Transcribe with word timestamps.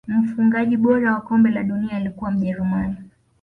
mfungaji 0.07 0.77
bora 0.77 1.13
wa 1.13 1.21
kombe 1.21 1.49
la 1.49 1.63
dunia 1.63 1.95
alikuwa 1.95 2.31
mjerumani 2.31 2.95